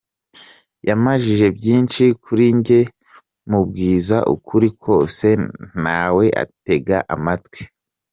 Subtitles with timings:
[0.87, 2.79] Yambajije byinshi kuri njye
[3.49, 5.27] mubwiza ukuri kose
[5.83, 7.59] nawe antega amatwi.